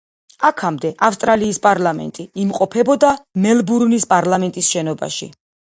აქამდე, 0.47 0.89
ავსტრალიის 1.07 1.59
პარლამენტი 1.67 2.27
იმყოფებოდა 2.47 3.15
მელბურნის 3.47 4.13
პარლამენტის 4.17 4.75
შენობაში. 4.77 5.33